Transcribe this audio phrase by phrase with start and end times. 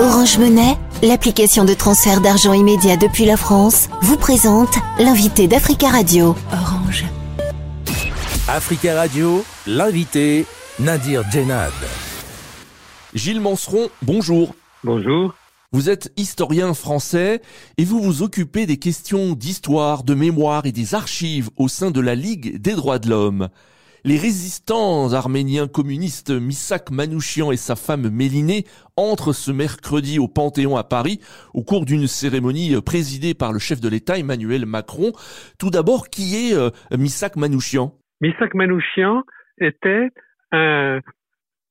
[0.00, 6.34] Orange Monnaie, l'application de transfert d'argent immédiat depuis la France, vous présente l'invité d'Africa Radio.
[6.50, 7.04] Orange.
[8.48, 10.46] Africa Radio, l'invité
[10.80, 11.70] Nadir Djenad.
[13.14, 14.56] Gilles Manseron, bonjour.
[14.82, 15.32] Bonjour.
[15.70, 17.40] Vous êtes historien français
[17.78, 22.00] et vous vous occupez des questions d'histoire, de mémoire et des archives au sein de
[22.00, 23.48] la Ligue des droits de l'homme.
[24.06, 28.64] Les résistants arméniens communistes Misak Manouchian et sa femme Mélinée
[28.98, 31.20] entrent ce mercredi au Panthéon à Paris
[31.54, 35.12] au cours d'une cérémonie présidée par le chef de l'État Emmanuel Macron.
[35.58, 37.94] Tout d'abord, qui est euh, Misak Manouchian?
[38.20, 39.22] Misak Manouchian
[39.58, 40.10] était
[40.52, 41.00] un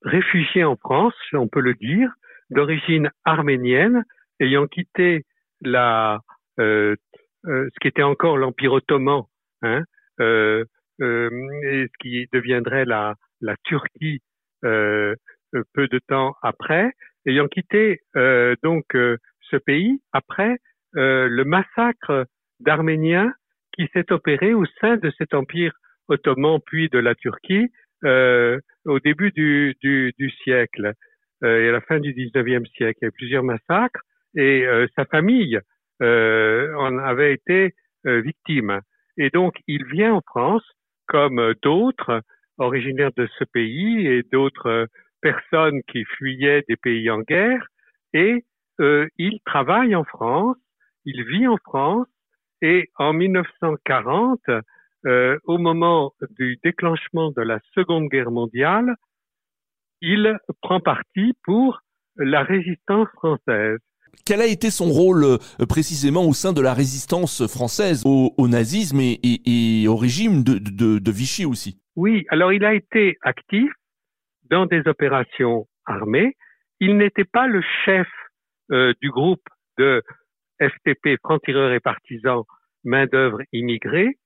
[0.00, 2.10] réfugié en France, on peut le dire,
[2.48, 4.04] d'origine arménienne,
[4.40, 5.26] ayant quitté
[5.60, 6.20] la,
[6.58, 6.96] euh,
[7.44, 9.24] euh, ce qui était encore l'Empire ottoman,
[9.60, 9.82] hein,
[10.20, 10.64] euh, euh,
[11.00, 14.20] et ce qui deviendrait la, la Turquie
[14.64, 15.14] euh,
[15.54, 16.92] euh, peu de temps après,
[17.26, 18.00] ayant quitté
[18.62, 20.56] donc ce pays après
[20.94, 22.26] le massacre
[22.58, 23.32] d'Arméniens
[23.74, 25.72] qui s'est opéré au sein de cet empire
[26.08, 27.70] ottoman puis de la Turquie
[28.04, 30.94] au début du, du, du siècle
[31.44, 32.98] et à la fin du 19e siècle.
[33.02, 34.00] Il y a eu plusieurs massacres
[34.34, 35.60] et sa famille
[36.00, 38.80] en avait été victime.
[39.16, 40.64] Et donc il vient en France
[41.12, 42.22] comme d'autres
[42.56, 44.88] originaires de ce pays et d'autres
[45.20, 47.66] personnes qui fuyaient des pays en guerre.
[48.14, 48.44] Et
[48.80, 50.56] euh, il travaille en France,
[51.04, 52.06] il vit en France,
[52.62, 54.40] et en 1940,
[55.04, 58.94] euh, au moment du déclenchement de la Seconde Guerre mondiale,
[60.00, 61.80] il prend parti pour
[62.16, 63.78] la résistance française.
[64.24, 69.00] Quel a été son rôle euh, précisément au sein de la résistance française au, nazisme
[69.00, 71.80] et, au régime de, Vichy aussi?
[71.96, 73.70] Oui, alors il a été actif
[74.50, 76.36] dans des opérations armées.
[76.80, 78.06] Il n'était pas le chef
[78.70, 79.42] euh, du groupe
[79.78, 80.02] de
[80.60, 82.44] FTP, francs-tireurs et partisans,
[82.84, 84.18] main-d'œuvre immigrée.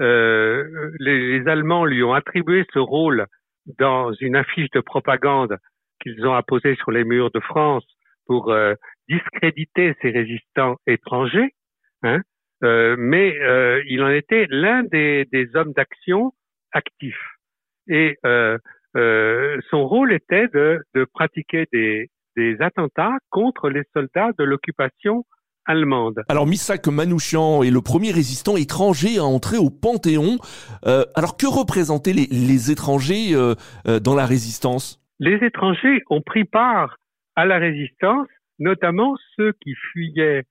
[0.00, 3.26] Euh, les, les, Allemands lui ont attribué ce rôle
[3.78, 5.56] dans une affiche de propagande
[6.00, 7.84] qu'ils ont apposée sur les murs de France
[8.28, 8.54] pour
[9.08, 11.54] discréditer ces résistants étrangers,
[12.02, 12.20] hein,
[12.64, 16.32] euh, mais euh, il en était l'un des, des hommes d'action
[16.72, 17.14] actifs.
[17.88, 18.58] Et euh,
[18.96, 25.24] euh son rôle était de, de pratiquer des, des, attentats contre les soldats de l'occupation
[25.66, 26.22] allemande.
[26.28, 30.38] Alors Misak Manouchian est le premier résistant étranger à entrer au Panthéon.
[30.86, 33.34] Euh, alors que représentaient les, les étrangers
[33.84, 35.00] dans la résistance?
[35.20, 36.96] Les étrangers ont pris part
[37.38, 38.26] à la résistance
[38.58, 40.42] notamment ceux qui fuyaient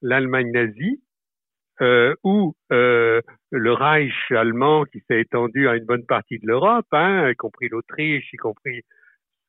[0.00, 1.02] l'Allemagne nazie
[1.80, 3.20] euh, ou euh,
[3.50, 7.68] le Reich allemand qui s'est étendu à une bonne partie de l'Europe, hein, y compris
[7.68, 8.82] l'Autriche, y compris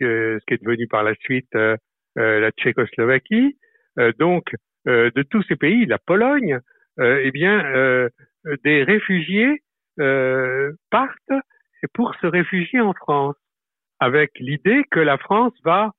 [0.00, 1.76] ce qui est devenu par la suite euh,
[2.16, 3.58] euh la Tchécoslovaquie.
[3.98, 4.54] Euh, donc,
[4.86, 6.58] euh, de tous ces pays, la Pologne,
[7.00, 8.08] eh bien,
[8.64, 9.62] des réfugiés
[10.90, 11.38] partent
[11.92, 13.36] pour se réfugier en France,
[14.00, 15.92] avec l'idée que la France va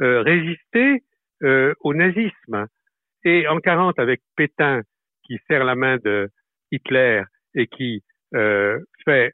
[0.00, 1.02] résister
[1.42, 2.66] euh, au nazisme.
[3.24, 4.82] Et en 40, avec Pétain
[5.24, 6.28] qui serre la main de
[6.70, 7.22] Hitler
[7.54, 8.02] et qui
[8.34, 9.32] euh, fait,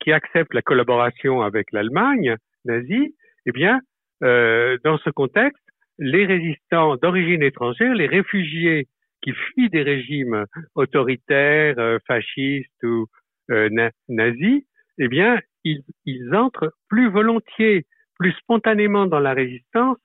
[0.00, 3.14] qui accepte la collaboration avec l'Allemagne nazie,
[3.46, 3.80] eh bien,
[4.22, 5.62] euh, dans ce contexte,
[5.98, 8.86] les résistants d'origine étrangère, les réfugiés
[9.22, 13.06] qui fuient des régimes autoritaires, euh, fascistes ou
[13.50, 13.68] euh,
[14.08, 14.62] nazis,
[14.98, 17.84] eh bien, ils entrent plus volontiers,
[18.22, 19.98] plus spontanément dans la résistance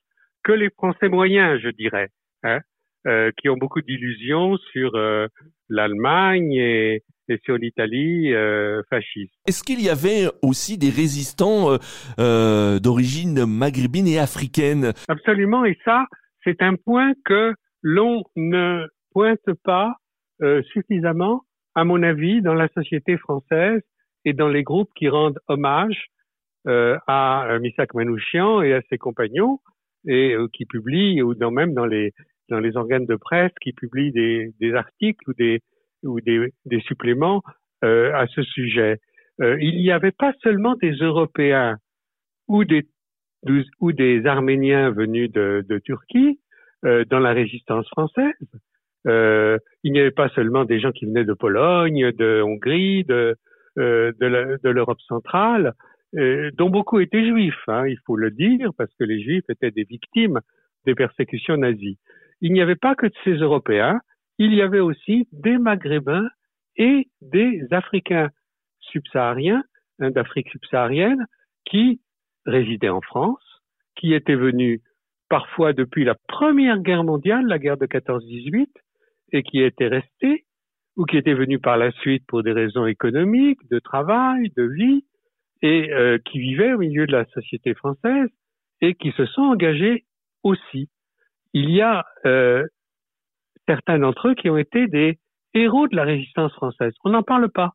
[0.43, 2.09] que les Français moyens, je dirais,
[2.41, 2.59] hein,
[3.05, 5.27] euh, qui ont beaucoup d'illusions sur euh,
[5.69, 7.03] l'Allemagne et,
[7.43, 9.33] sur l'Italie euh, fasciste.
[9.45, 11.77] Est-ce qu'il y avait aussi des résistants
[12.17, 14.93] d'origine maghrébine et africaine?
[15.09, 16.05] Absolument, et ça,
[16.43, 19.93] c'est un point que l'on ne pointe pas
[20.71, 21.43] suffisamment,
[21.75, 23.81] à mon avis, dans la société française
[24.25, 26.07] et dans les groupes qui rendent hommage
[26.67, 29.59] à Misak Manouchian et à ses compagnons
[30.07, 32.13] et euh, qui publient ou dans, même dans les
[32.49, 35.61] dans les organes de presse qui publient des, des articles ou des
[36.03, 37.41] ou des, des suppléments
[37.83, 38.99] euh, à ce sujet.
[39.41, 41.77] Euh, il n'y avait pas seulement des Européens
[42.47, 42.87] ou des
[43.79, 46.39] ou des Arméniens venus de, de Turquie
[46.85, 48.33] euh, dans la résistance française.
[49.07, 53.35] Euh, il n'y avait pas seulement des gens qui venaient de Pologne, de Hongrie, de
[53.75, 55.73] de l'Europe centrale,
[56.17, 59.71] euh, dont beaucoup étaient juifs, hein, il faut le dire, parce que les juifs étaient
[59.71, 60.39] des victimes
[60.85, 61.99] des persécutions nazies.
[62.41, 63.99] Il n'y avait pas que de ces Européens,
[64.37, 66.29] il y avait aussi des Maghrébins
[66.77, 68.29] et des Africains
[68.79, 69.63] subsahariens,
[69.99, 71.25] hein, d'Afrique subsaharienne,
[71.65, 72.01] qui
[72.45, 73.43] résidaient en France,
[73.95, 74.81] qui étaient venus
[75.29, 78.67] parfois depuis la Première Guerre mondiale, la guerre de 14-18,
[79.33, 80.45] et qui étaient restés,
[80.95, 85.05] ou qui étaient venus par la suite pour des raisons économiques, de travail, de vie,
[85.61, 88.29] et euh, qui vivaient au milieu de la société française
[88.81, 90.05] et qui se sont engagés
[90.43, 90.89] aussi.
[91.53, 92.65] Il y a euh,
[93.67, 95.19] certains d'entre eux qui ont été des
[95.53, 96.93] héros de la résistance française.
[97.03, 97.71] On n'en parle pas.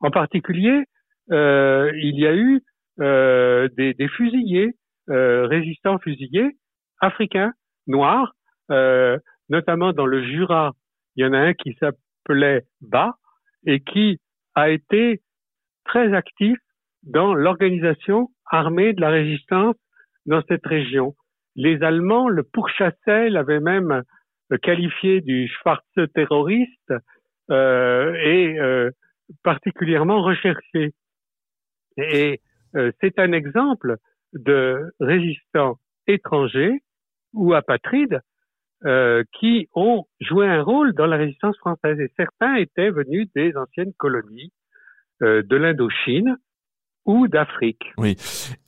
[0.00, 0.84] En particulier,
[1.30, 2.62] euh, il y a eu
[3.00, 4.74] euh, des, des, fusillés,
[5.08, 6.56] euh, résistants fusillés,
[7.00, 7.52] africains,
[7.86, 8.34] noirs,
[8.70, 9.18] euh,
[9.48, 10.72] notamment dans le Jura.
[11.16, 13.16] Il y en a un qui s'appelait Ba
[13.66, 14.18] et qui
[14.54, 15.22] a été
[15.84, 16.58] très actif
[17.02, 19.76] dans l'organisation armée de la résistance
[20.26, 21.14] dans cette région.
[21.56, 24.02] Les Allemands le pourchassaient, l'avaient même
[24.62, 25.82] qualifié du Schwarze
[26.14, 26.92] terroriste
[27.50, 28.90] euh, et euh,
[29.42, 30.92] particulièrement recherché.
[31.96, 32.40] Et
[32.76, 33.96] euh, c'est un exemple
[34.32, 36.82] de résistants étrangers
[37.32, 38.20] ou apatrides
[38.86, 41.98] euh, qui ont joué un rôle dans la résistance française.
[42.00, 44.52] Et certains étaient venus des anciennes colonies
[45.22, 46.36] euh, de l'Indochine
[47.06, 47.92] ou d'Afrique.
[47.98, 48.16] Oui.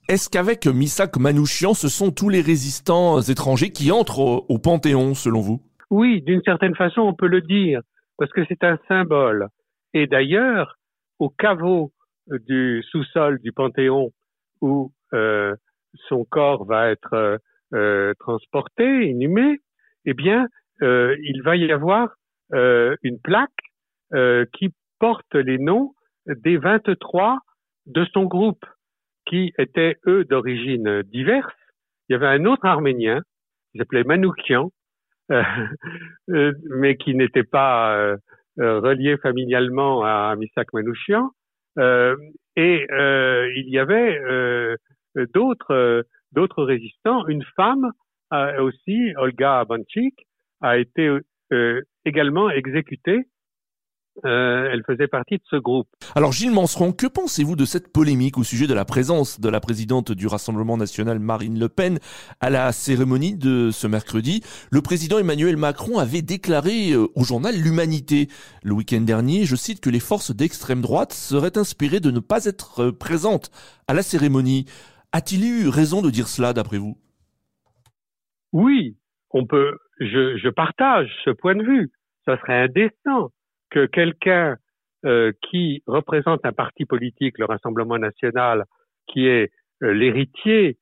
[0.08, 5.14] Est-ce qu'avec Missak Manouchian, ce sont tous les résistants étrangers qui entrent au, au Panthéon,
[5.14, 5.62] selon vous?
[5.90, 7.81] Oui, d'une certaine façon, on peut le dire,
[8.19, 9.49] parce que c'est un symbole.
[9.94, 10.79] Et d'ailleurs,
[11.19, 11.93] au caveau
[12.29, 14.11] du sous-sol du Panthéon,
[14.61, 15.55] où euh,
[16.08, 17.38] son corps va être
[17.75, 19.61] euh, transporté, inhumé,
[20.05, 20.49] eh bien,
[20.82, 22.08] euh, il va y avoir
[22.55, 23.50] euh, une plaque
[24.14, 25.94] euh, qui porte les noms
[26.26, 27.38] des 23
[27.87, 28.64] de son groupe,
[29.26, 31.55] qui étaient, eux, d'origine diverse.
[32.08, 33.20] Il y avait un autre Arménien,
[33.70, 34.70] qui s'appelait Manoukian,
[36.29, 38.17] mais qui n'était pas
[38.58, 41.31] relié familialement à Misak Manouchian.
[41.79, 44.20] et il y avait
[45.32, 47.26] d'autres d'autres résistants.
[47.28, 47.93] Une femme
[48.58, 50.26] aussi, Olga Banchik,
[50.61, 51.19] a été
[52.05, 53.26] également exécutée
[54.25, 55.88] euh, elle faisait partie de ce groupe.
[56.14, 59.61] Alors Gilles Manseron, que pensez-vous de cette polémique au sujet de la présence de la
[59.61, 61.99] présidente du Rassemblement national Marine Le Pen
[62.41, 64.43] à la cérémonie de ce mercredi?
[64.70, 68.29] Le président Emmanuel Macron avait déclaré euh, au journal L'Humanité
[68.62, 72.44] le week-end dernier, je cite, que les forces d'extrême droite seraient inspirées de ne pas
[72.44, 73.50] être euh, présentes
[73.88, 74.67] à la cérémonie.
[75.12, 76.99] A-t-il eu raison de dire cela d'après vous?
[78.53, 78.97] Oui,
[79.31, 79.79] on peut.
[80.00, 81.91] Je, je partage ce point de vue.
[82.26, 83.31] Ça serait indécent
[83.73, 84.57] que quelqu'un
[85.05, 88.65] euh, qui représente un parti politique, le Rassemblement national,
[89.09, 89.51] qui est
[89.83, 90.79] euh, l'héritier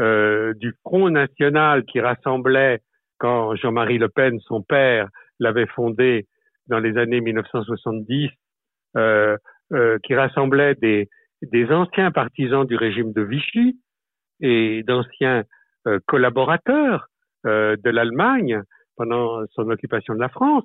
[0.00, 2.80] euh, du Front national qui rassemblait,
[3.18, 5.08] quand Jean-Marie Le Pen, son père,
[5.38, 6.26] l'avait fondé
[6.68, 8.30] dans les années 1970,
[8.96, 9.36] euh,
[9.72, 11.08] euh, qui rassemblait des
[11.70, 13.78] anciens partisans du régime de Vichy
[14.40, 15.44] et d'anciens
[16.06, 17.06] collaborateurs
[17.44, 18.62] de l'Allemagne
[18.96, 20.64] pendant son occupation de la France,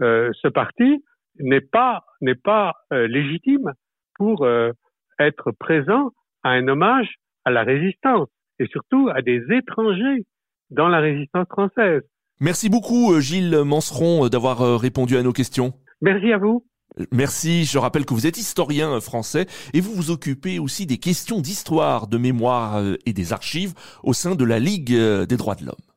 [0.00, 1.02] ce parti
[1.38, 3.72] n'est pas n'est pas euh, légitime
[4.14, 4.72] pour euh,
[5.18, 6.10] être présent
[6.42, 7.08] à un hommage
[7.44, 8.28] à la résistance
[8.58, 10.24] et surtout à des étrangers
[10.70, 12.02] dans la résistance française.
[12.40, 15.72] Merci beaucoup euh, Gilles Manseron d'avoir répondu à nos questions.
[16.00, 16.66] Merci à vous.
[17.10, 21.40] Merci, je rappelle que vous êtes historien français et vous vous occupez aussi des questions
[21.40, 23.72] d'histoire, de mémoire et des archives
[24.04, 25.93] au sein de la Ligue des droits de l'homme.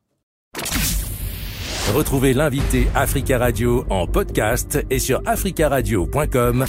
[1.94, 6.66] Retrouvez l'invité Africa Radio en podcast et sur africaradio.com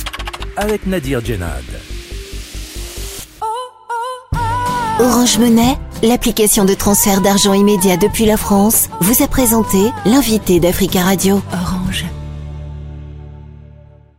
[0.56, 1.64] avec Nadir Djenad.
[5.00, 11.02] Orange Monnaie, l'application de transfert d'argent immédiat depuis la France, vous a présenté l'invité d'Africa
[11.02, 11.42] Radio.